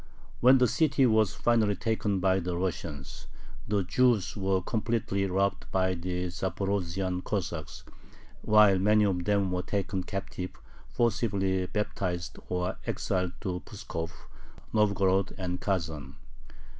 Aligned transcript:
When 0.39 0.57
the 0.57 0.67
city 0.67 1.05
was 1.05 1.35
finally 1.35 1.75
taken 1.75 2.19
by 2.19 2.39
the 2.39 2.57
Russians, 2.57 3.27
the 3.67 3.83
Jews 3.83 4.35
were 4.35 4.59
completely 4.59 5.27
robbed 5.27 5.69
by 5.71 5.93
the 5.93 6.25
Zaporozhian 6.29 7.23
Cossacks, 7.23 7.83
while 8.41 8.79
many 8.79 9.03
of 9.05 9.25
them 9.25 9.51
were 9.51 9.61
taken 9.61 10.01
captive, 10.01 10.59
forcibly 10.87 11.67
baptized, 11.67 12.39
or 12.49 12.77
exiled 12.87 13.33
to 13.41 13.59
Pskov, 13.63 14.09
Novgorod, 14.73 15.35
and 15.37 15.61
Kazan. 15.61 16.15